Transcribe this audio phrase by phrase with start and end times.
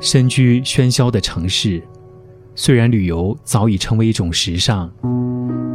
[0.00, 1.82] 身居喧嚣的城市，
[2.54, 4.90] 虽然旅游早已成为一种时尚，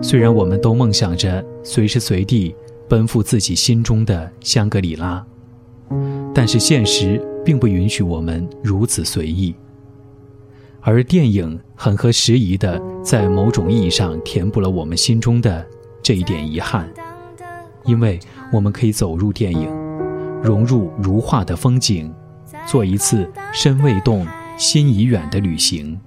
[0.02, 2.56] 虽然我们都梦想着随时随地
[2.88, 5.26] 奔赴自己心中的香格里拉，
[6.34, 9.54] 但是现实并不允许我们如此随意。
[10.80, 15.66] 而电影很合时宜的，在某种意义上填补了我们心中的
[16.02, 16.90] 这一点遗憾，
[17.84, 18.20] 因为
[18.54, 19.70] 我们可以走入电影，
[20.42, 22.14] 融入如画的风景。
[22.66, 24.26] 做一次身未动，
[24.58, 26.00] 心已远的旅行。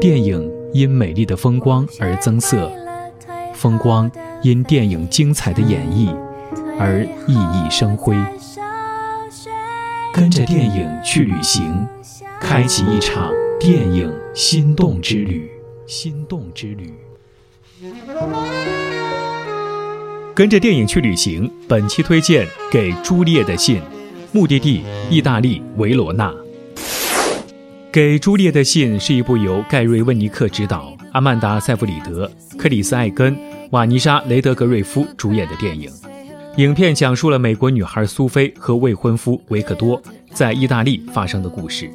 [0.00, 2.70] 电影因美丽的风光而增色，
[3.54, 4.10] 风光
[4.42, 6.14] 因电影精彩的演绎
[6.78, 8.16] 而熠熠生辉。
[10.12, 11.86] 跟着电影去旅行，
[12.40, 13.30] 开启一场
[13.60, 15.50] 电影心动之旅。
[15.86, 16.94] 心动之旅。
[20.34, 23.80] 跟着电影去旅行，本期推荐给朱丽叶的信。
[24.36, 26.30] 目的地：意大利维罗纳。
[27.90, 33.34] 给朱丽叶的信是一部由盖瑞·温尼克执导、阿曼达·塞弗里德、克里斯·艾根、
[33.70, 35.90] 瓦尼莎·雷德格瑞夫主演的电影。
[36.58, 39.98] 影片讲述了美国女孩苏菲和未婚夫维克多
[40.34, 41.90] 在意大利发生的故事。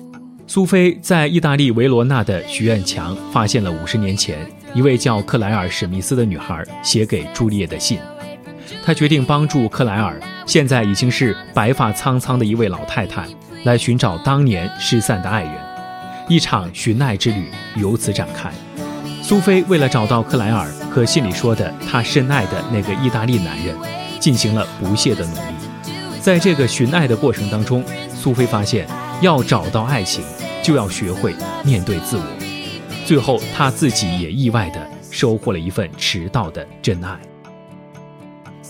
[0.47, 4.39] 苏菲在意大利维罗纳的许愿墙发现了五十年前
[4.73, 7.99] 一位叫克莱尔·史密斯的女孩写给朱丽叶的信。
[8.83, 10.19] 她决定帮助克莱尔。
[10.45, 13.25] 现在已经是白发苍苍的一位老太太，
[13.63, 15.53] 来寻找当年失散的爱人，
[16.28, 18.52] 一场寻爱之旅由此展开。
[19.22, 23.75] 苏菲为了找到克莱尔和信里说的她深爱的那个意大利男人，
[24.19, 25.41] 进行了不懈的努力。
[26.19, 28.85] 在这个寻爱的过程当中，苏菲发现
[29.22, 30.23] 要找到爱情，
[30.61, 32.23] 就要学会面对自我。
[33.06, 34.80] 最后，她自己也意外地
[35.11, 37.17] 收获了一份迟到的真爱。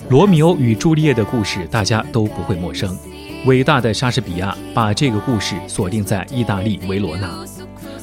[0.10, 2.98] 罗密欧与朱丽叶的故事，大家都不会陌生。
[3.46, 7.30] 伟大的莎士比亚把这个故事锁定在意大利维罗纳。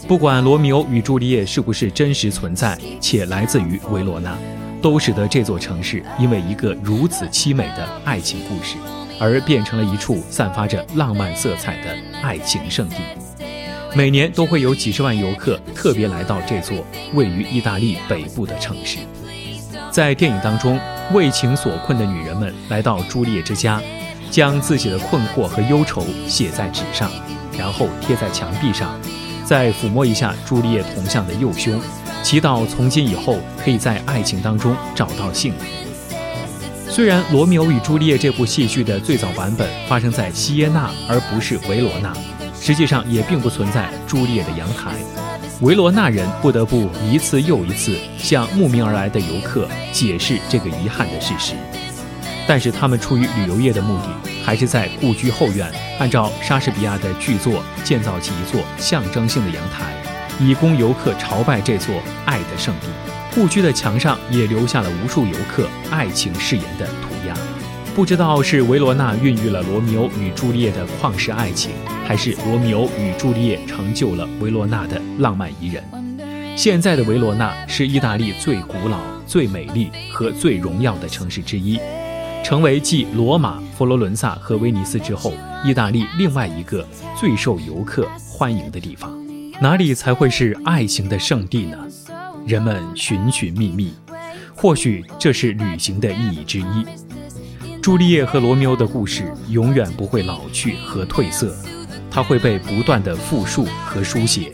[0.07, 4.37] 不管罗密欧与朱丽叶是不是真实存在，且来自于维罗纳，
[4.81, 8.77] 都使得这座城市因为一个如此凄美的爱情故事，
[9.21, 12.97] 而变成了一处散发着浪漫色彩的爱情圣地。
[13.95, 16.85] 每年都会有几十万游客特别来到这座
[17.15, 18.99] 位于意大利北部的城市。
[19.99, 20.79] 在电影当中。
[21.13, 23.83] 为情所困的女人们来到朱丽叶之家，
[24.31, 27.11] 将自己的困惑和忧愁写在纸上，
[27.59, 28.97] 然后贴在墙壁上，
[29.45, 31.81] 再抚摸一下朱丽叶铜像的右胸，
[32.23, 35.65] 祈祷从今以后可以在爱情当中找到幸福。
[36.89, 42.13] 虽然《罗密欧与朱丽叶》这部戏剧的最早版本发生在西耶纳而不是维罗纳，
[42.61, 44.95] 实际上也并不存在朱丽叶的阳台。
[45.61, 51.55] 维罗纳人不得不一次又一次向慕名而来的游客解释这个遗憾的事实，
[52.47, 54.09] 但是他们出于旅游业的目的，
[54.45, 59.93] 还是在故居后院按照莎士比亚的剧作建造起一座象征性的阳台，
[60.39, 61.93] 以供游客朝拜这座
[62.25, 62.87] 爱的圣地。
[63.35, 67.35] 故居的墙上也留下了无数游客爱情誓言的涂鸦。
[67.99, 71.73] 不知道是维罗纳孕育了罗密欧与朱丽叶的旷世爱情，
[72.07, 75.83] 还是罗密欧与朱丽叶成就了维罗纳的浪漫宜人。
[76.57, 81.81] 现在的维罗纳是意大利最古老、最美丽和最荣耀的城市之一，
[82.45, 85.33] 成为继罗马、佛罗伦萨和威尼斯之后，
[85.65, 86.87] 意大利另外一个
[87.19, 89.13] 最受游客欢迎的地方。
[89.61, 91.77] 哪里才会是爱情的圣地呢？
[92.47, 93.93] 人们寻寻觅觅，
[94.55, 96.87] 或许这是旅行的意义之一。
[97.81, 101.55] 朱丽叶和罗密欧的故事永远不会老去和褪色，
[102.11, 104.53] 它会被不断的复述和书写，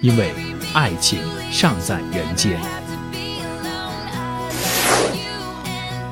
[0.00, 0.32] 因为
[0.72, 2.58] 爱情尚在人间。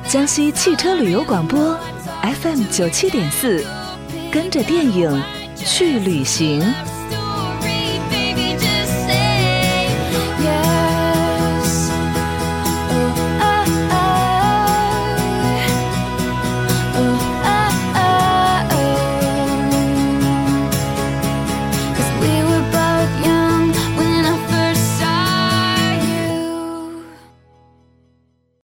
[0.07, 1.77] 江西汽车旅游广播
[2.21, 3.65] ，FM 九七点四，
[4.31, 5.21] 跟着电影
[5.55, 6.61] 去旅行。